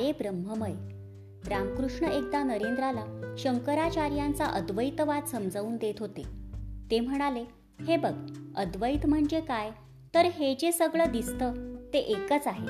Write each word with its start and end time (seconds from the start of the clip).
सारे 0.00 0.12
ब्रह्ममय. 0.12 0.72
रामकृष्ण 1.48 2.06
एकदा 2.06 2.42
नरेंद्राला 2.42 3.34
शंकराचार्यांचा 3.38 4.44
अद्वैतवाद 4.44 5.24
समजावून 5.24 5.76
देत 5.76 5.94
होते. 6.00 6.22
ते 6.90 7.00
म्हणाले 7.00 7.44
हे 7.88 7.96
बघ 7.96 8.14
अद्वैत 8.56 9.06
म्हणजे 9.06 9.40
काय? 9.40 9.70
तर 10.14 10.24
हे 10.24 10.54
जे 10.54 10.72
सगळं 10.72 11.04
दिसतं 11.12 11.76
ते 11.92 11.98
एकच 11.98 12.46
आहे. 12.46 12.66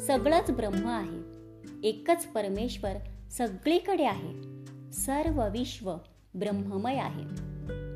सगळंच 0.00 0.50
ब्रह्म 0.50 0.86
आहे. 0.86 1.20
एकच 1.88 2.24
परमेश्वर 2.24 2.92
सगळीकडे 3.30 4.04
आहे. 4.04 4.64
सर्व 4.92 5.48
विश्व 5.48 5.94
ब्रह्ममय 6.34 6.96
आहे. 6.96 7.24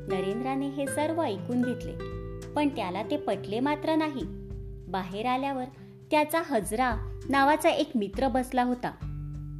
नरेंद्राने 0.09 0.69
हे 0.69 0.87
सर्व 0.87 1.21
ऐकून 1.21 1.61
घेतले. 1.61 1.93
पण 2.53 2.69
त्याला 2.69 3.03
ते 3.03 3.17
पटले 3.17 3.59
मात्र 3.59 3.95
नाही. 3.95 4.23
बाहेर 4.87 5.25
आल्यावर 5.25 5.65
त्याचा 6.11 6.41
हजरा 6.45 6.95
नावाचा 7.29 7.69
एक 7.69 7.89
मित्र 7.95 8.27
बसला 8.27 8.63
होता. 8.63 8.91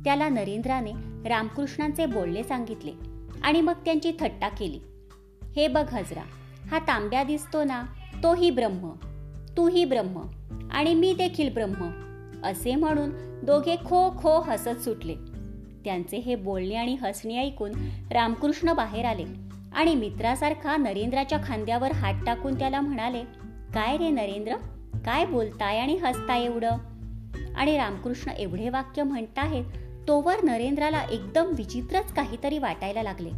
त्याला 0.05 0.29
नरेंद्राने 0.29 0.91
रामकृष्णांचे 1.29 2.05
बोलणे 2.05 2.43
सांगितले 2.43 2.91
आणि 3.43 3.61
मग 3.61 3.73
त्यांची 3.85 4.11
थट्टा 4.19 4.49
केली. 4.49 4.79
हे 5.55 5.67
बघ 5.67 5.93
हजरा 5.93 6.23
हा 6.71 6.79
तांब्या 6.79 7.23
दिसतो 7.23 7.63
ना 7.63 7.83
तोही 8.23 8.49
ब्रह्म 8.49 8.89
तूही 9.57 9.85
ब्रह्म 9.85 10.21
आणि 10.71 10.93
मी 10.93 11.13
देखील 11.13 11.53
ब्रह्म 11.53 11.89
असे 12.43 12.75
म्हणून 12.75 13.09
दोघे 13.45 13.75
खो 13.85 14.09
खो 14.09 14.39
हसत 14.41 14.81
सुटले. 14.81 15.15
त्यांचे 15.85 16.17
हे 16.17 16.35
बोलणे 16.35 16.75
आणि 16.75 16.95
हसणे 17.01 17.37
ऐकून 17.37 17.71
रामकृष्ण 18.11 18.73
बाहेर 18.73 19.05
आले 19.05 19.25
आणि 19.75 19.95
मित्रासारखा 19.95 20.77
नरेंद्राच्या 20.77 21.39
खांद्यावर 21.43 21.91
हात 21.91 22.13
टाकून 22.25 22.59
त्याला 22.59 22.81
म्हणाले 22.81 23.21
काय 23.73 23.97
रे 23.97 24.09
नरेंद्र 24.09 24.55
काय 25.07 25.25
बोलताय 25.25 25.79
आणि 25.79 25.95
हसताय 25.95 26.43
एवढं? 26.43 26.77
आणि 27.55 27.77
रामकृष्ण 27.77 28.31
एवढे 28.31 28.69
वाक्य 28.69 29.03
म्हणताहेत 29.03 29.65
तोवर 30.07 30.35
नरेंद्राला 30.43 31.01
एकदम 31.01 31.45
विचित्रच 31.57 32.13
काहीतरी 32.13 32.57
वाटायला 32.57 33.03
लागले. 33.03 33.29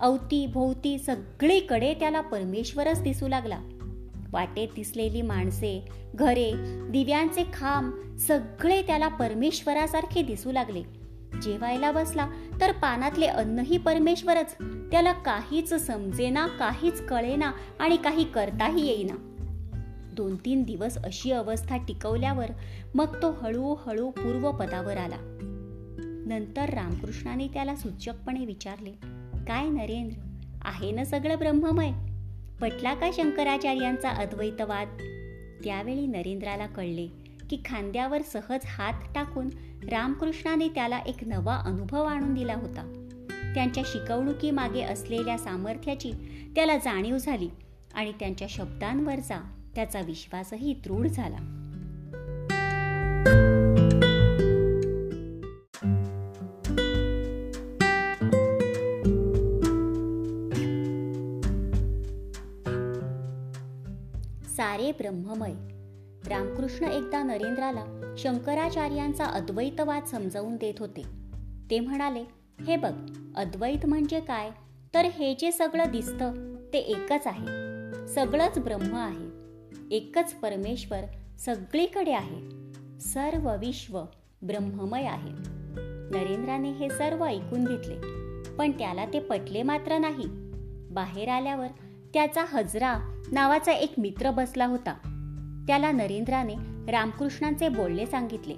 अवती 0.00 0.46
भोवती 0.46 0.98
सगळीकडे 0.98 1.94
त्याला 1.94 2.20
परमेश्वरच 2.20 3.02
दिसू 3.02 3.28
लागला. 3.28 3.58
वाटेत 4.32 4.68
दिसलेली 4.76 5.22
माणसे 5.22 5.88
घरे 6.14 6.52
दिव्यांचे 6.90 7.44
खांब 7.52 8.16
सगळे 8.18 8.82
त्याला 8.82 9.08
परमेश्वरासारखे 9.08 10.22
दिसू 10.22 10.52
लागले. 10.52 10.82
जेवायला 11.42 11.92
बसला 11.92 12.30
तर 12.60 12.72
पानातले 12.72 13.26
अन्नही 13.26 13.78
परमेश्वरच. 13.78 14.54
त्याला 14.90 15.12
काहीच 15.12 15.74
समजेना 15.74 16.46
काहीच 16.46 17.06
कळेना 17.06 17.52
आणि 17.80 17.96
काही 17.96 18.24
करताही 18.24 18.86
येईना. 18.86 19.32
दोन 20.16 20.36
तीन 20.36 20.62
दिवस 20.62 20.98
अशी 20.98 21.30
अवस्था 21.30 21.76
टिकवल्यावर 21.76 22.50
मग 22.94 23.22
तो 23.22 23.30
हळूहळू 23.30 24.10
पूर्वपदावर 24.10 24.96
आला. 24.96 25.16
नंतर 26.26 26.70
रामकृष्णाने 26.70 27.48
त्याला 27.48 27.76
सूचकपणे 27.76 28.44
विचारले 28.44 28.90
काय 29.48 29.68
नरेंद्र 29.68 30.16
आहे 30.62 30.90
ना 30.90 31.04
सगळं 31.04 31.38
ब्रह्ममय? 31.38 31.90
पटला 32.60 32.94
का 32.94 33.10
शंकराचार्यांचा 33.12 34.10
अद्वैतवाद? 34.10 34.88
त्यावेळी 35.64 36.06
नरेंद्राला 36.06 36.66
कळले 36.66 37.06
की 37.50 37.62
खांद्यावर 37.64 38.22
सहज 38.22 38.60
हात 38.66 38.92
टाकून 39.14 39.48
रामकृष्णाने 39.92 40.68
त्याला 40.68 40.98
एक 40.98 41.24
नवा 41.26 41.56
अनुभव 41.56 42.04
आणून 42.04 42.34
दिला 42.34 42.54
होता. 42.54 43.02
त्यांच्या 43.54 43.82
शिकवणुकीमागे 43.86 44.82
असलेल्या 44.82 45.38
सामर्थ्याची 45.38 46.12
त्याला 46.54 46.76
जाणीव 46.76 47.18
झाली 47.18 47.48
आणि 47.94 48.12
त्यांच्या 48.12 48.48
शब्दांवरचा 48.50 49.55
त्याचा 49.76 50.00
विश्वासही 50.00 50.80
दृढ 50.84 51.06
झाला. 51.06 51.36
सारे 51.36 51.72
ब्रह्ममय. 64.92 65.52
रामकृष्ण 66.28 66.84
एकदा 66.84 67.22
नरेंद्राला 67.22 68.14
शंकराचार्यांचा 68.18 69.24
अद्वैतवाद 69.24 70.04
समजावून 70.04 70.56
देत 70.56 70.74
होते. 70.78 71.02
ते 71.70 71.80
म्हणाले 71.80 72.24
हे 72.66 72.76
बघ 72.76 72.92
अद्वैत 73.36 73.86
म्हणजे 73.86 74.20
काय? 74.20 74.50
तर 74.94 75.04
हे 75.04 75.34
जे 75.34 75.52
सगळं 75.52 75.84
दिसतं 75.92 76.54
ते 76.72 76.78
एकच 76.78 77.26
आहे. 77.26 77.66
सगळंच 78.08 78.58
ब्रह्म 78.58 78.96
आहे. 78.96 79.25
एकच 79.90 80.34
परमेश्वर 80.34 80.98
सगळीकडे 81.38 82.12
आहे. 82.12 82.66
सर्व 83.00 83.56
विश्व 83.56 84.02
ब्रह्ममय 84.42 85.02
आहे. 85.02 85.30
नरेंद्राने 86.10 86.70
हे 86.70 86.88
सर्व 86.88 87.24
ऐकून 87.24 87.64
घेतले 87.64 87.94
पण 88.56 88.70
त्याला 88.70 89.06
ते 89.06 89.20
पटले 89.20 89.62
मात्र 89.62 89.98
नाही. 89.98 90.24
बाहेर 90.94 91.28
आल्यावर 91.28 91.66
त्याचा 92.14 92.44
हजरा 92.48 93.22
नावाचा 93.32 93.72
एक 93.72 93.92
मित्र 93.98 94.30
बसला 94.30 94.66
होता. 94.66 94.92
त्याला 95.66 95.92
नरेंद्राने 95.92 96.54
रामकृष्णांचे 96.92 97.68
बोलणे 97.68 98.06
सांगितले 98.06 98.54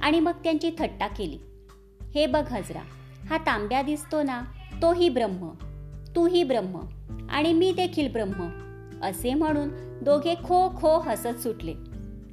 आणि 0.00 0.20
मग 0.20 0.32
त्यांची 0.32 0.70
थट्टा 0.78 1.06
केली. 1.06 1.38
हे 2.14 2.26
बघ 2.26 2.52
हजरा 2.52 2.82
हा 3.30 3.38
तांब्या 3.38 3.82
दिसतो 3.82 4.22
ना 4.22 4.42
तोही 4.82 5.08
ब्रह्म 5.08 5.50
तूही 6.16 6.44
ब्रह्म 6.44 6.80
आणि 7.30 7.52
मी 7.52 7.72
देखील 7.72 8.12
ब्रह्म. 8.12 8.71
असे 9.02 9.34
म्हणून 9.34 9.68
दोघे 10.04 10.34
खो 10.34 10.68
खो 10.68 10.98
हसत 10.98 11.40
सुटले. 11.40 11.74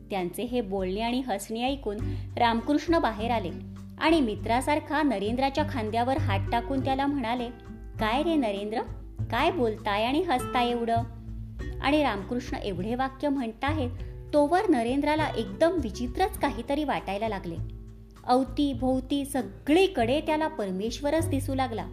त्यांचे 0.10 0.44
हे 0.44 0.62
बोलणे 0.62 1.02
आणि 1.02 1.22
हसणे 1.28 1.64
ऐकून 1.64 1.98
रामकृष्ण 2.38 3.00
बाहेर 3.00 3.32
आले 3.32 3.52
आणि 4.00 4.22
मित्रासारखा 4.22 5.02
नरेंद्राच्या 5.02 5.64
खांद्यावर 5.70 6.18
हात 6.18 6.40
टाकून 6.52 6.84
त्याला 6.84 7.06
म्हणाले 7.06 7.50
काय 8.00 8.24
रे 8.24 8.36
नरेंद्र? 8.36 8.82
काय 9.32 9.52
बोलताय 9.52 10.04
आणि 10.04 10.22
हसताय 10.22 10.70
एवढं? 10.70 10.98
आणि 11.82 12.04
रामकृष्ण 12.04 12.58
एवढे 12.58 12.96
वाक्य 12.96 13.30
म्हणताहेत 13.30 13.90
तोवर 14.34 14.62
नरेंद्राला 14.70 15.28
एकदम 15.38 15.72
विचित्रच 15.84 16.40
काहीतरी 16.40 16.84
वाटायला 16.84 17.30
लागले. 17.30 17.56
अवती 18.28 18.74
भोवती 18.74 19.26
सगळीकडे 19.26 20.22
त्याला 20.22 20.48
परमेश्वरच 20.48 21.30
दिसू 21.30 21.56
लागला. 21.56 21.86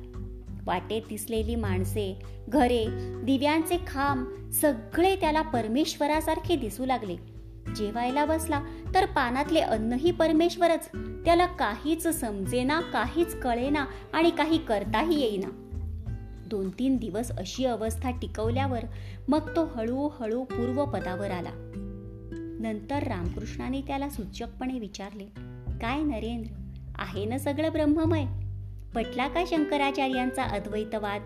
वाटेत 0.66 1.02
दिसलेली 1.08 1.54
माणसे 1.54 2.18
घरे 2.48 2.86
दिव्यांचे 3.24 3.76
खांब 3.86 4.50
सगळे 4.50 5.16
त्याला 5.16 5.42
परमेश्वरासारखे 5.42 6.56
दिसू 6.56 6.84
लागले. 6.84 7.16
जेवायला 7.76 8.24
बसला 8.24 8.62
तर 8.94 9.06
पानातले 9.06 9.60
अन्नही 9.60 10.10
परमेश्वरच. 10.10 10.88
त्याला 11.24 11.46
काहीच 11.46 12.08
समजेना 12.08 12.80
काहीच 12.80 13.40
कळेना 13.40 13.84
आणि 14.12 14.30
काही 14.30 14.58
करताही 14.58 15.20
येईना. 15.20 15.48
दोन 16.46 16.70
तीन 16.70 16.96
दिवस 16.96 17.30
अशी 17.30 17.64
अवस्था 17.64 18.10
टिकवल्यावर 18.10 18.84
मग 19.28 19.56
तो 19.56 19.64
हळूहळू 19.64 20.44
पूर्वपदावर 20.44 21.30
आला. 21.30 21.72
नंतर 22.60 23.02
रामकृष्णाने 23.02 23.80
त्याला 23.80 24.08
सूचकपणे 24.08 24.78
विचारले 24.78 25.24
काय 25.80 26.02
नरेंद्र? 26.02 26.50
आहे 26.98 27.24
ना 27.24 27.38
सगळं 27.38 27.72
ब्रह्ममय? 27.72 28.45
पटला 28.96 29.28
का 29.28 29.44
शंकराचार्यांचा 29.46 30.42
अद्वैतवाद. 30.42 31.22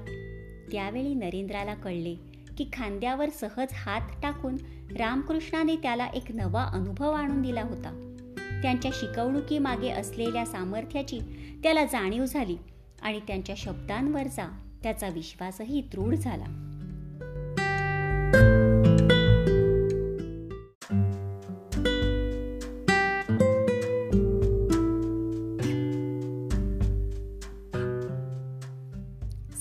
त्यावेळी 0.73 1.15
नरेंद्राला 1.15 1.75
कळले 1.75 2.15
की 2.59 2.71
खांद्यावर 2.73 3.29
सहज 3.29 3.69
हात 3.73 4.01
टाकून 4.23 4.57
रामकृष्णाने 4.99 5.77
त्याला 5.77 6.07
एक 6.07 6.33
नवा 6.35 6.65
अनुभव 6.65 7.13
आणून 7.13 7.43
दिला 7.43 7.63
होता. 7.63 8.17
त्यांच्या 8.63 8.91
शिकवणुकीमागे 8.95 9.91
असलेल्या 9.91 10.47
सामर्थ्याची 10.47 11.19
त्याला 11.63 11.85
जाणीव 11.85 12.25
झाली 12.25 12.57
आणि 13.03 13.21
त्यांच्या 13.21 13.55
शब्दांवरचा 13.59 14.77
त्याचा 14.83 15.09
विश्वासही 15.09 15.81
दृढ 15.81 16.15
झाला. 16.15 16.70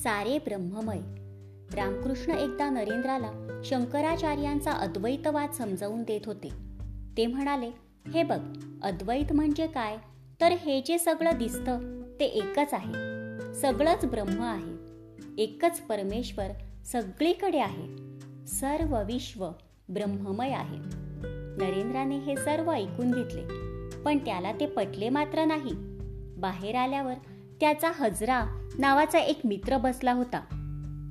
सारे 0.03 0.39
ब्रह्ममय. 0.39 0.99
रामकृष्ण 1.75 2.31
एकदा 2.31 2.69
नरेंद्राला 2.69 3.61
शंकराचार्यांचा 3.65 4.71
अद्वैतवाद 4.71 5.51
समजावून 5.51 6.03
देत 6.03 6.21
होते. 6.25 6.49
ते 7.17 7.27
म्हणाले 7.27 7.71
हे 8.13 8.23
बघ 8.23 8.39
अद्वैत 8.83 9.33
म्हणजे 9.33 9.67
काय? 9.67 9.97
तर 10.41 10.51
हे 10.51 10.81
जे 10.81 10.97
सगळं 10.97 11.37
दिसतं 11.37 12.01
ते 12.19 12.25
एकच 12.25 12.73
आहे. 12.73 12.93
सगळंच 13.53 14.05
ब्रह्म 14.05 14.41
आहे. 14.41 14.73
एकच 15.37 15.79
परमेश्वर 15.79 16.47
सगळीकडे 16.85 17.59
आहे. 17.59 18.17
सर्व 18.47 19.03
विश्व 19.03 19.49
ब्रह्ममय 19.89 20.49
आहे. 20.49 20.77
नरेंद्राने 21.57 22.17
हे 22.17 22.35
सर्व 22.35 22.71
ऐकून 22.71 23.11
घेतले. 23.11 23.43
पण 24.01 24.17
त्याला 24.17 24.51
ते 24.51 24.65
पटले 24.65 25.09
मात्र 25.09 25.45
नाही. 25.45 25.71
बाहेर 26.39 26.75
आल्यावर 26.75 27.13
त्याचा 27.59 27.91
हजरा 27.95 28.58
नावाचा 28.77 29.19
एक 29.19 29.39
मित्र 29.45 29.77
बसला 29.77 30.13
होता. 30.13 30.39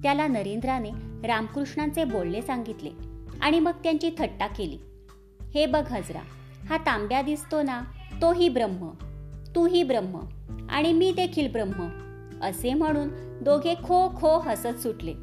त्याला 0.02 0.26
नरेंद्राने 0.26 0.90
रामकृष्णांचे 1.28 2.04
बोलणे 2.04 2.42
सांगितले 2.42 2.90
आणि 3.40 3.60
मग 3.60 3.72
त्यांची 3.82 4.10
थट्टा 4.18 4.46
केली. 4.46 4.78
हे 5.54 5.66
बघ 5.66 5.84
हजरा 5.90 6.20
हा 6.68 6.76
तांब्या 6.76 7.22
दिसतो 7.22 7.62
ना 7.62 7.80
तोही 8.22 8.48
ब्रह्म 8.48 8.90
तूही 9.54 9.82
ब्रह्म 9.82 10.20
आणि 10.70 10.92
मी 10.92 11.12
देखील 11.12 11.52
ब्रह्म 11.52 11.88
असे 12.42 12.74
म्हणून 12.74 13.08
दोघे 13.44 13.74
खो 13.74 14.08
खो 14.20 14.38
हसत 14.38 14.80
सुटले. 14.82 15.14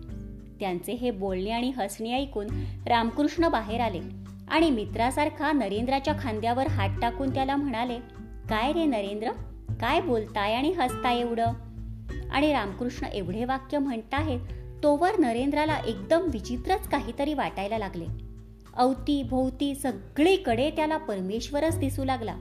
त्यांचे 0.60 0.94
हे 0.94 1.12
बोलणे 1.12 1.52
आणि 1.52 1.70
हसणे 1.70 2.14
ऐकून 2.14 2.48
रामकृष्ण 2.88 3.48
बाहेर 3.48 3.82
आले 3.82 4.00
आणि 4.48 4.70
मित्रासारखा 4.70 5.52
नरेंद्राच्या 5.52 6.14
खांद्यावर 6.20 6.68
हात 6.68 7.00
टाकून 7.02 7.34
त्याला 7.34 7.56
म्हणाले 7.56 7.98
काय 8.50 8.74
रे 8.74 8.86
नरेंद्र 8.86 9.32
काय 9.82 10.02
बोलताय 10.02 10.54
आणि 10.54 10.72
हसताय 10.72 11.20
एवढं? 11.20 11.52
आणि 12.36 12.54
रामकृष्ण 12.54 13.08
एवढे 13.08 13.46
वाक्य 13.46 13.78
म्हणताहेत 13.78 14.40
तोवर 14.84 15.20
नरेंद्राला 15.20 15.78
एकदम 15.78 16.22
विचित्रच 16.22 16.90
काहीतरी 16.90 17.34
वाटायला 17.34 17.78
लागले. 17.78 18.06
अवती 18.74 19.24
भोवती 19.24 19.76
सगळीकडे 19.76 20.70
त्याला 20.70 20.98
परमेश्वरच 20.98 21.80
दिसू 21.80 22.04
लागला. 22.04 22.36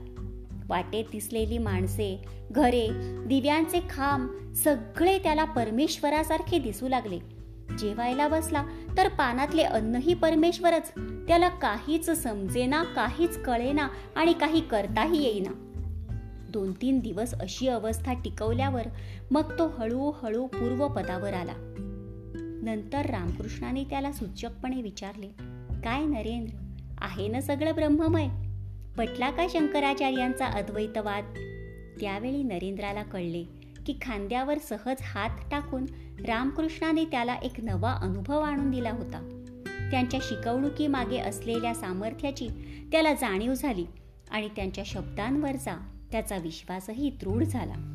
वाटेत 0.69 1.05
दिसलेली 1.11 1.57
माणसे 1.57 2.23
घरे 2.51 2.87
दिव्यांचे 3.25 3.79
खांब 3.89 4.53
सगळे 4.53 5.17
त्याला 5.17 5.43
परमेश्वरासारखे 5.43 6.59
दिसू 6.59 6.87
लागले. 6.87 7.19
जेवायला 7.79 8.27
बसला 8.27 8.65
तर 8.97 9.07
पानातले 9.07 9.63
अन्नही 9.63 10.13
परमेश्वरच. 10.13 10.91
त्याला 11.27 11.49
काहीच 11.49 12.23
समजेना 12.23 12.83
काहीच 12.83 13.43
कळेना 13.43 13.87
आणि 14.15 14.33
काही 14.33 14.61
करताही 14.61 15.23
येईना. 15.23 15.64
दोन 16.55 16.71
तीन 16.71 16.99
दिवस 16.99 17.33
अशी 17.33 17.67
अवस्था 17.67 18.13
टिकवल्यावर 18.13 18.87
मग 19.31 19.59
तो 19.59 19.67
हळूहळू 19.67 20.47
पूर्वपदावर 20.47 21.33
आला. 21.33 21.53
नंतर 22.63 23.05
रामकृष्णाने 23.05 23.83
त्याला 23.83 24.11
सूचकपणे 24.11 24.81
विचारले 24.81 25.27
काय 25.83 26.05
नरेंद्र 26.05 26.53
आहे 26.97 27.27
ना 27.27 27.41
सगळं 27.41 27.75
ब्रह्ममय? 27.75 28.27
पटला 28.97 29.31
का 29.31 29.47
शंकराचार्यांचा 29.49 30.45
अद्वैतवाद? 30.45 31.23
त्यावेळी 32.01 32.43
नरेंद्राला 32.43 33.03
कळले 33.03 33.43
की 33.85 33.97
खांद्यावर 34.01 34.57
सहज 34.57 34.97
हात 35.01 35.29
टाकून 35.51 35.85
रामकृष्णाने 36.27 37.05
त्याला 37.05 37.35
एक 37.35 37.53
नवा 37.63 37.91
अनुभव 37.91 38.39
आणून 38.39 38.71
दिला 38.71 38.91
होता. 38.91 39.41
त्यांच्या 39.91 40.19
शिकवणुकीमागे 40.23 41.17
असलेल्या 41.17 41.73
सामर्थ्याची 41.73 42.47
त्याला 42.91 43.13
जाणीव 43.13 43.53
झाली 43.53 43.85
आणि 44.31 44.49
त्यांच्या 44.55 44.83
शब्दांवरचा 44.87 45.91
त्याचा 46.11 46.37
विश्वासही 46.37 47.09
दृढ 47.09 47.43
झाला. 47.43 47.91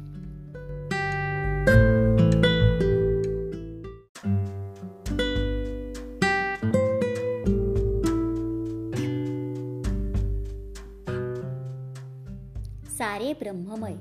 सारे 12.98 13.32
ब्रह्ममय. 13.32 13.94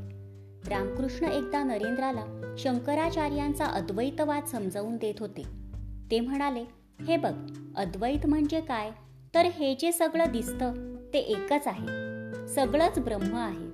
रामकृष्ण 0.70 1.26
एकदा 1.26 1.64
नरेंद्राला 1.64 2.56
शंकराचार्यांचा 2.58 3.66
अद्वैतवाद 3.66 4.46
समजावून 4.46 4.98
देत 4.98 5.14
होते. 5.20 5.44
ते 6.12 6.20
म्हणाले 6.20 6.64
हे 7.08 7.18
बघ 7.18 7.34
अद्वैत 7.76 8.26
म्हणजे 8.26 8.62
काय? 8.62 8.92
तर 9.36 9.46
हे 9.46 9.76
जे 9.80 9.92
सगळं 9.92 10.32
दिसतं 10.32 10.96
ते 11.14 11.20
एकच 11.20 11.68
आहे. 11.68 11.88
सगळंच 12.48 13.00
ब्रह्म 13.00 13.36
आहे. 13.36 13.69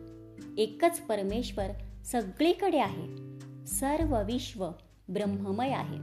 एकच 0.57 0.99
परमेश्वर 0.99 1.67
सगळीकडे 2.05 2.79
आहे. 2.79 3.35
सर्व 3.67 4.23
विश्व 4.23 4.69
ब्रह्ममय 5.09 5.69
आहे. 5.69 5.97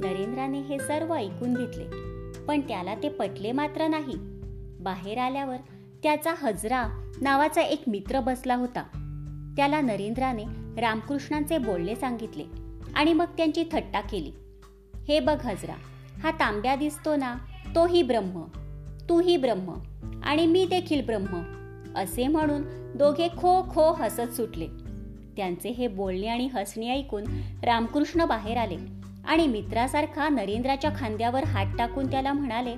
नरेंद्राने 0.00 0.60
हे 0.60 0.78
सर्व 0.78 1.14
ऐकून 1.14 1.54
घेतले 1.54 1.84
पण 2.44 2.60
त्याला 2.60 2.94
ते 2.94 3.08
पटले 3.08 3.52
मात्र 3.52 3.88
नाही. 3.88 4.14
बाहेर 4.80 5.18
आल्यावर 5.18 5.56
त्याचा 6.02 6.34
हजरा 6.38 7.12
नावाचा 7.20 7.62
एक 7.62 7.82
मित्र 7.86 8.20
बसला 8.20 8.54
होता. 8.54 8.82
त्याला 9.56 9.80
नरेंद्राने 9.80 10.44
रामकृष्णांचे 10.80 11.58
बोलणे 11.58 11.96
सांगितले 11.96 12.44
आणि 12.94 13.12
मग 13.12 13.26
त्यांची 13.36 13.64
थट्टा 13.72 14.00
केली. 14.00 14.32
हे 15.08 15.20
बघ 15.20 15.46
हजरा 15.46 15.74
हा 16.22 16.30
तांब्या 16.30 16.76
दिसतो 16.76 17.16
ना 17.16 17.34
तोही 17.74 18.02
ब्रह्म 18.02 18.44
तूही 19.08 19.36
ब्रह्म 19.36 19.74
आणि 20.22 20.46
मी 20.46 20.66
देखील 20.66 21.04
ब्रह्म. 21.04 21.58
असे 21.96 22.26
म्हणून 22.26 22.62
दोघे 22.98 23.28
खो 23.28 23.62
खो 23.62 23.92
हसत 23.92 24.34
सुटले. 24.34 24.66
त्यांचे 25.36 25.68
हे 25.68 25.88
बोलणे 25.88 26.26
आणि 26.26 26.46
हसणे 26.46 26.90
ऐकून 26.90 27.24
रामकृष्ण 27.64 28.24
बाहेर 28.24 28.56
आले 28.56 28.76
आणि 29.24 29.46
मित्रासारखा 29.46 30.28
नरेंद्राच्या 30.28 30.90
खांद्यावर 30.96 31.44
हात 31.44 31.66
टाकून 31.78 32.10
त्याला 32.10 32.32
म्हणाले 32.32 32.74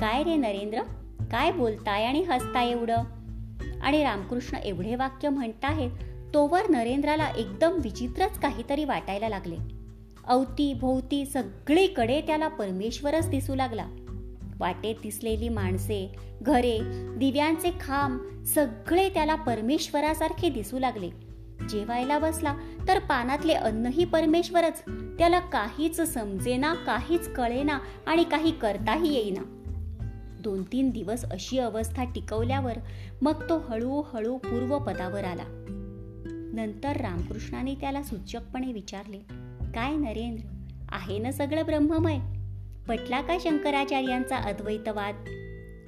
काय 0.00 0.22
रे 0.22 0.36
नरेंद्र? 0.36 0.82
काय 1.30 1.52
बोलताय 1.52 2.04
आणि 2.04 2.22
हसताय 2.22 2.68
एवढं? 2.68 3.02
आणि 3.82 4.02
रामकृष्ण 4.02 4.56
एवढे 4.56 4.94
वाक्य 4.94 5.28
म्हणताहेत 5.28 5.90
तोवर 6.34 6.60
नरेंद्राला 6.70 7.28
एकदम 7.28 7.78
विचित्रच 7.82 8.38
काहीतरी 8.38 8.84
वाटायला 8.84 9.28
लागले. 9.28 9.56
अवती 10.26 10.74
भोवती 10.74 11.26
सगळीकडे 11.26 12.20
त्याला 12.20 12.48
परमेश्वरच 12.48 13.28
दिसू 13.28 13.54
लागला. 13.54 13.86
वाटेत 14.62 14.94
दिसलेली 15.02 15.48
माणसे 15.48 16.12
घरे 16.42 16.78
दिव्यांचे 17.16 17.70
खांब 17.80 18.44
सगळे 18.44 19.08
त्याला 19.08 19.34
परमेश्वरासारखे 19.34 20.48
दिसू 20.48 20.78
लागले. 20.78 21.10
जेवायला 21.68 22.18
बसला 22.18 22.56
तर 22.88 22.98
पानातले 22.98 23.52
अन्नही 23.52 24.04
परमेश्वरच. 24.04 24.82
त्याला 25.18 25.38
काहीच 25.38 26.00
समजेना 26.00 26.74
काहीच 26.74 27.32
कळेना 27.32 27.78
आणि 28.06 28.24
काही 28.24 28.50
करताही 28.58 29.14
येईना. 29.14 29.58
दोन 30.40 30.62
तीन 30.62 30.90
दिवस 30.90 31.24
अशी 31.24 31.58
अवस्था 31.58 32.04
टिकवल्यावर 32.04 32.78
मग 33.22 33.48
तो 33.48 33.58
हळूहळू 33.58 34.36
पूर्वपदावर 34.36 35.24
आला. 35.24 35.44
नंतर 36.54 36.96
रामकृष्णाने 36.96 37.74
त्याला 37.74 38.02
सूचकपणे 38.02 38.72
विचारले 38.72 39.18
काय 39.74 39.96
नरेंद्र? 39.96 40.44
आहे 40.88 41.18
ना 41.18 41.32
सगळं 41.32 41.64
ब्रह्ममय? 41.64 42.18
पटला 42.88 43.20
का 43.20 43.36
शंकराचार्यांचा 43.40 44.36
अद्वैतवाद. 44.36 45.14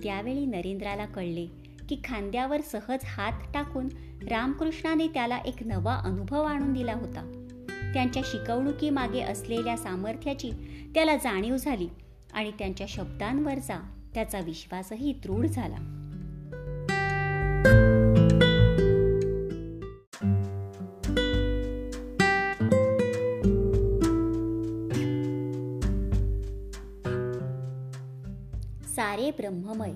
त्यावेळी 0.03 0.47
नरेंद्राला 0.47 1.05
कळले 1.05 1.47
की 1.89 2.01
खांद्यावर 2.05 2.61
सहज 2.61 2.99
हात 3.05 3.33
टाकून 3.55 3.89
रामकृष्णाने 4.31 5.07
त्याला 5.07 5.39
एक 5.39 5.57
नवा 5.67 5.95
अनुभव 5.95 6.43
आणून 6.43 6.73
दिला 6.73 6.93
होता. 6.93 7.45
त्यांच्या 7.95 8.23
शिकवणुकीमागे 8.27 9.21
असलेल्या 9.21 9.77
सामर्थ्याची 9.77 10.51
त्याला 10.95 11.17
जाणीव 11.17 11.57
झाली 11.57 11.89
आणि 12.33 12.51
त्यांच्या 12.51 12.87
शब्दांवरचा 12.91 13.95
त्याचा 14.15 14.41
विश्वासही 14.41 15.13
दृढ 15.13 15.47
झाला. 15.47 16.04
ब्रह्ममय. 29.39 29.93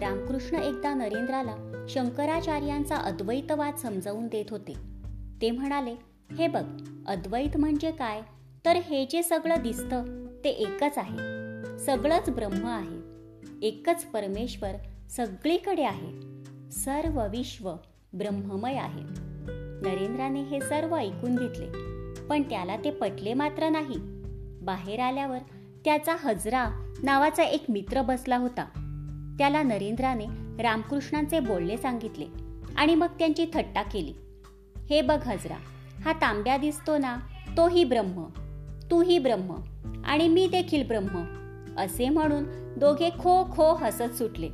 रामकृष्ण 0.00 0.56
एकदा 0.56 0.94
नरेंद्राला 0.94 1.86
शंकराचार्यांचा 1.88 2.96
अद्वैतवाद 2.96 3.76
समजावून 3.76 4.26
देत 4.26 4.44
होते. 4.50 4.74
ते 5.42 5.50
म्हणाले 5.50 5.94
हे 6.38 6.48
बघ 6.48 6.64
अद्वैत 7.06 7.56
म्हणजे 7.56 7.90
काय? 7.90 8.22
तर 8.64 8.76
हे 8.76 9.06
जे 9.10 9.22
सगळं 9.22 9.62
दिसतं 9.62 10.26
ते 10.44 10.50
एकच 10.50 10.98
आहे. 10.98 11.16
सगळंच 11.78 12.30
ब्रह्म 12.30 12.66
आहे. 12.66 12.96
एकच 13.62 14.04
परमेश्वर 14.04 14.70
सगळीकडे 15.10 15.82
आहे. 15.82 16.20
सर्व 16.70 17.28
विश्व 17.28 17.72
ब्रह्ममय 18.12 18.74
आहे. 18.74 19.02
नरेंद्राने 19.82 20.42
हे 20.42 20.60
सर्व 20.60 20.96
ऐकून 20.96 21.36
घेतले 21.36 21.66
पण 22.26 22.42
त्याला 22.42 22.76
ते 22.76 22.90
पटले 22.90 23.34
मात्र 23.34 23.68
नाही. 23.68 23.96
बाहेर 24.64 25.00
आल्यावर 25.00 25.38
त्याचा 25.86 26.14
हजरा 26.18 26.68
नावाचा 27.02 27.42
एक 27.42 27.64
मित्र 27.68 28.02
बसला 28.02 28.36
होता. 28.36 28.64
त्याला 29.38 29.62
नरेंद्राने 29.62 30.24
रामकृष्णांचे 30.62 31.40
बोलणे 31.40 31.76
सांगितले 31.76 32.26
आणि 32.76 32.94
मग 32.94 33.06
त्यांची 33.06 33.46
थट्टा 33.54 33.82
केली. 33.82 34.12
हे 34.90 35.00
बघ 35.02 35.28
हजरा 35.28 35.54
हा 36.04 36.12
तांब्या 36.12 36.56
दिसतो 36.56 36.98
ना 36.98 37.16
तोही 37.56 37.84
ब्रह्म 37.84 38.24
तूही 38.90 39.18
ब्रह्म 39.18 39.54
आणि 40.04 40.28
मी 40.28 40.46
देखील 40.46 40.86
ब्रह्म 40.86 41.24
असे 41.78 42.08
म्हणून 42.08 42.44
दोघे 42.78 43.10
खो 43.10 43.44
खो 43.44 43.74
हसत 43.74 44.14
सुटले. 44.14 44.48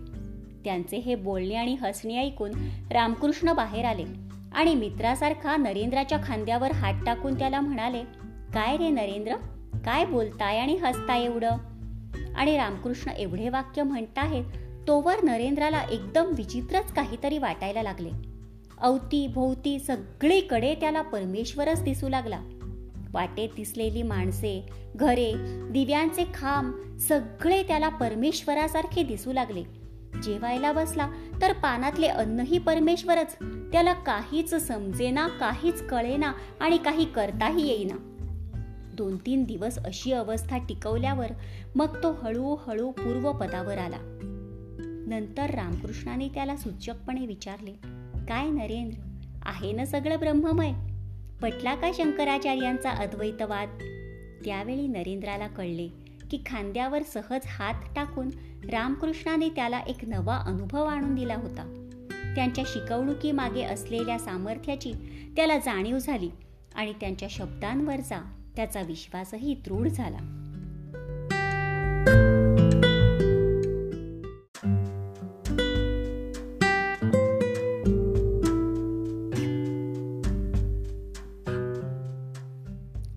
त्यांचे 0.64 0.96
हे 0.96 1.14
बोलणे 1.14 1.54
आणि 1.54 1.74
हसणे 1.74 2.16
ऐकून 2.16 2.50
रामकृष्ण 2.90 3.52
बाहेर 3.52 3.84
आले 3.84 4.04
आणि 4.54 4.74
मित्रासारखा 4.74 5.56
नरेंद्राच्या 5.56 6.18
खांद्यावर 6.24 6.72
हात 6.72 7.04
टाकून 7.06 7.38
त्याला 7.38 7.60
म्हणाले 7.60 8.02
काय 8.54 8.76
रे 8.76 8.90
नरेंद्र 8.90 9.34
काय 9.84 10.04
बोलताय 10.04 10.58
आणि 10.58 10.76
हसताय 10.76 11.22
एवढं? 11.22 11.50
आणि 12.36 12.56
रामकृष्ण 12.56 13.10
एवढे 13.10 13.48
वाक्य 13.48 13.82
म्हणताहेत 13.82 14.44
तोवर 14.88 15.14
नरेंद्राला 15.22 15.82
एकदम 15.90 16.26
विचित्रच 16.34 16.92
काहीतरी 16.92 17.38
वाटायला 17.38 17.82
लागले. 17.82 18.10
अवती 18.80 19.26
भोवती 19.26 19.78
सगळीकडे 19.78 20.74
त्याला 20.74 21.02
परमेश्वरच 21.02 21.82
दिसू 21.82 22.08
लागला. 22.08 22.40
वाटेत 23.12 23.48
दिसलेली 23.56 24.02
माणसे 24.02 24.68
घरे 24.94 25.32
दिव्यांचे 25.70 26.24
खांब 26.34 26.98
सगळे 26.98 27.62
त्याला 27.62 27.88
परमेश्वरासारखे 27.88 29.02
दिसू 29.02 29.32
लागले. 29.32 29.62
जेवायला 30.22 30.72
बसला 30.72 31.10
तर 31.42 31.52
पानातले 31.52 32.06
अन्नही 32.06 32.58
परमेश्वरच. 32.58 33.36
त्याला 33.72 33.92
काहीच 33.92 34.54
समजेना 34.54 35.28
काहीच 35.28 35.86
कळेना 35.86 36.32
आणि 36.60 36.76
काही 36.76 37.04
करताही 37.04 37.68
येईना. 37.68 38.11
दोन 38.92 39.16
तीन 39.16 39.44
दिवस 39.44 39.78
अशी 39.78 40.12
अवस्था 40.12 40.58
टिकवल्यावर 40.58 41.32
मग 41.74 42.02
तो 42.02 42.12
हळूहळू 42.12 42.90
पूर्वपदावर 42.90 43.78
आला. 43.78 44.18
नंतर 45.06 45.54
रामकृष्णाने 45.54 46.28
त्याला 46.28 46.56
सूचकपणे 46.56 47.26
विचारले 47.26 47.72
काय 48.28 48.50
नरेंद्र 48.50 48.98
आहे 49.42 49.72
ना 49.72 49.84
सगळं 49.84 50.18
ब्रह्ममय? 50.18 50.72
पटला 51.42 51.74
का 51.74 51.90
शंकराचार्यांचा 51.94 52.90
अद्वैतवाद? 52.90 53.68
त्यावेळी 54.44 54.86
नरेंद्राला 54.86 55.46
कळले 55.46 55.88
की 56.30 56.42
खांद्यावर 56.46 57.02
सहज 57.02 57.40
हात 57.46 57.74
टाकून 57.96 58.28
रामकृष्णाने 58.72 59.48
त्याला 59.48 59.80
एक 59.80 60.04
नवा 60.04 60.36
अनुभव 60.36 60.84
आणून 60.84 61.14
दिला 61.14 61.34
होता. 61.34 61.88
त्यांच्या 62.34 62.64
शिकवणुकीमागे 62.66 63.62
असलेल्या 63.62 64.18
सामर्थ्याची 64.18 64.92
त्याला 65.36 65.58
जाणीव 65.58 65.98
झाली 65.98 66.30
आणि 66.74 66.92
त्यांच्या 66.92 67.28
शब्दांवरचा 67.30 68.41
त्याचा 68.56 68.82
विश्वासही 68.82 69.54
दृढ 69.54 69.88
झाला. 69.88 70.38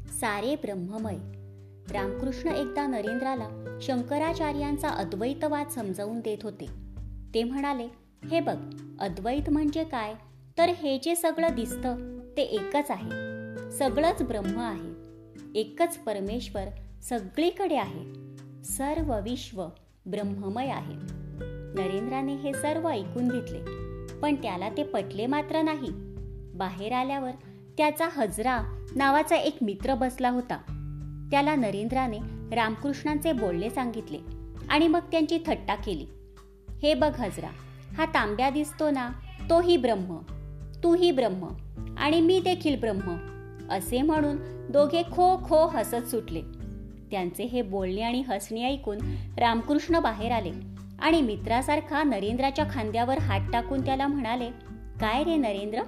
सारे 0.07 0.55
ब्रह्ममय. 0.55 1.17
रामकृष्ण 1.93 2.49
एकदा 2.49 2.87
नरेंद्राला 2.87 3.77
शंकराचार्यांचा 3.81 4.89
अद्वैतवाद 4.89 5.67
समजावून 5.67 6.19
देत 6.19 6.37
होते. 6.43 6.65
ते 7.33 7.43
म्हणाले 7.43 7.87
हे 8.31 8.39
बघ 8.39 8.57
अद्वैत 8.99 9.49
म्हणजे 9.49 9.83
काय? 9.83 10.13
तर 10.57 10.69
हे 10.69 10.99
जे 11.03 11.15
सगळं 11.15 11.55
दिसतं 11.55 12.19
ते 12.37 12.41
एकच 12.41 12.91
आहे. 12.91 13.09
सगळंच 13.71 14.23
ब्रह्म 14.23 14.59
आहे. 14.59 14.94
एकच 15.55 15.97
परमेश्वर 15.97 16.63
सगळीकडे 17.01 17.75
आहे. 17.75 18.03
सर्व 18.63 19.19
विश्व 19.21 19.65
ब्रह्ममय 20.05 20.67
आहे. 20.67 20.93
नरेंद्राने 21.75 22.35
हे 22.35 22.53
सर्व 22.53 22.89
ऐकून 22.89 23.27
घेतले 23.27 23.59
पण 24.19 24.35
त्याला 24.35 24.69
ते 24.69 24.83
पटले 24.83 25.25
मात्र 25.25 25.61
नाही. 25.61 25.89
बाहेर 26.57 26.91
आल्यावर 26.91 27.31
त्याचा 27.77 28.07
हजरा 28.11 28.85
नावाचा 28.95 29.35
एक 29.35 29.57
मित्र 29.61 29.95
बसला 29.95 30.29
होता. 30.29 30.57
त्याला 31.31 31.55
नरेंद्राने 31.55 32.17
रामकृष्णांचे 32.55 33.31
बोलणे 33.31 33.69
सांगितले 33.69 34.17
आणि 34.69 34.87
मग 34.87 35.01
त्यांची 35.11 35.39
थट्टा 35.45 35.75
केली. 35.75 36.05
हे 36.83 36.93
बघ 36.93 37.21
हजरा 37.21 37.49
हा 37.97 38.05
तांब्या 38.05 38.49
दिसतो 38.49 38.89
ना 38.89 39.09
तोही 39.49 39.77
ब्रह्म 39.77 40.17
तूही 40.83 41.11
ब्रह्म 41.11 41.47
आणि 41.97 42.21
मी 42.21 42.39
देखील 42.39 42.79
ब्रह्म. 42.79 43.34
असे 43.69 44.01
म्हणून 44.01 44.37
दोघे 44.71 45.03
खो 45.03 45.37
खो 45.37 45.67
हसत 45.67 46.07
सुटले. 46.07 46.41
त्यांचे 47.11 47.43
हे 47.43 47.61
बोलणे 47.61 48.01
आणि 48.01 48.21
हसणे 48.21 48.63
ऐकून 48.63 48.97
रामकृष्ण 49.37 49.99
बाहेर 49.99 50.31
आले 50.31 50.51
आणि 50.99 51.21
मित्रासारखा 51.21 52.03
नरेंद्राच्या 52.03 52.65
खांद्यावर 52.69 53.17
हात 53.17 53.51
टाकून 53.53 53.85
त्याला 53.85 54.07
म्हणाले 54.07 54.49
काय 54.99 55.23
रे 55.23 55.35
नरेंद्र? 55.35 55.81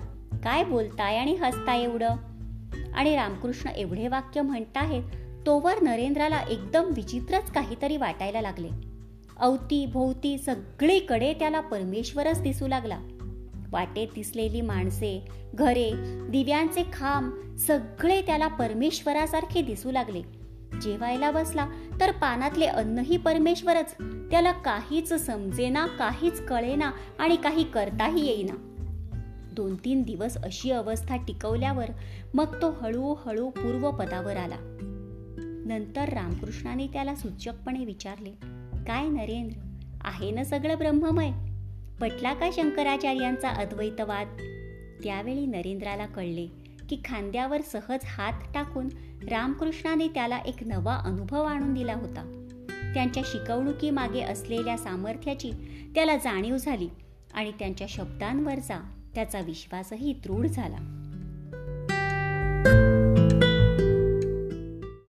काय 0.43 0.63
बोलताय 0.63 1.17
आणि 1.17 1.36
हसताय 1.36 1.81
एवढं? 1.81 2.15
आणि 2.96 3.15
रामकृष्ण 3.15 3.69
एवढे 3.69 4.07
वाक्य 4.07 4.41
म्हणताहेत 4.41 5.03
तोवर 5.46 5.74
नरेंद्राला 5.81 6.41
एकदम 6.50 6.84
विचित्रच 6.96 7.51
काहीतरी 7.51 7.98
वाटायला 7.98 8.41
लागले. 8.41 8.69
अवती 9.39 9.86
भोवती 9.86 10.38
सगळीकडे 10.38 11.34
त्याला 11.34 11.60
परमेश्वरच 11.60 12.41
दिसू 12.41 12.67
लागला. 12.67 13.00
वाटेत 13.71 14.07
दिसलेली 14.15 14.62
माणसे 14.62 15.25
घरे 15.53 15.91
दिव्यांचे 16.29 16.83
खांब 16.93 17.55
सगळे 17.57 18.21
त्याला 18.21 18.47
परमेश्वरासारखे 18.47 19.62
दिसू 19.62 19.91
लागले. 19.91 20.21
जेवायला 20.81 21.31
बसला 21.31 21.67
तर 22.01 22.12
पानातले 22.12 22.65
अन्नही 22.65 23.17
परमेश्वरच. 23.17 23.93
त्याला 24.31 24.51
काहीच 24.51 25.13
समजेना 25.13 25.86
काहीच 25.86 26.45
कळेना 26.45 26.91
आणि 27.19 27.36
काही 27.36 27.63
करताही 27.63 28.27
येईना. 28.27 28.74
दोन 29.53 29.75
तीन 29.75 30.01
दिवस 30.01 30.38
अशी 30.38 30.71
अवस्था 30.71 31.15
टिकवल्यावर 31.15 31.86
मग 32.33 32.62
तो 32.62 32.69
हळूहळू 32.81 33.50
पूर्वपदावर 33.50 34.38
आला. 34.38 34.77
नंतर 35.65 36.13
रामकृष्णाने 36.13 36.88
त्याला 36.88 37.15
सूचकपणे 37.15 37.86
विचारले 37.86 38.31
काय 38.88 39.07
नरेंद्र? 39.07 39.57
आहे 40.01 40.31
ना 40.31 40.43
सगळं 40.43 40.77
ब्रह्ममय? 40.77 41.31
पटला 42.01 42.34
का 42.34 42.50
शंकराचार्यांचा 42.54 43.50
अद्वैतवाद. 43.50 44.27
त्यावेळी 45.04 45.46
नरेंद्राला 45.46 46.06
कळले 46.06 46.48
की 46.89 47.01
खांद्यावर 47.06 47.62
सहज 47.62 48.00
हात 48.06 48.34
टाकून 48.54 48.88
रामकृष्णाने 49.32 50.08
त्याला 50.08 50.38
एक 50.38 50.63
नवा 50.66 50.96
अनुभव 50.96 51.44
आणून 51.44 51.74
दिला 51.74 51.94
होता. 51.94 52.44
त्यांच्या 52.94 53.24
शिकवणुकीमागे 53.25 54.22
असलेल्या 54.22 54.77
सामर्थ्याची 54.77 55.51
त्याला 55.96 56.18
जाणीव 56.18 56.58
झाली 56.58 56.89
आणि 57.34 57.51
त्यांच्या 57.51 57.88
शब्दांवरचा 57.89 58.94
त्याचा 59.16 59.39
विश्वासही 59.39 60.13
दृढ 60.13 60.48
झाला. 60.48 60.97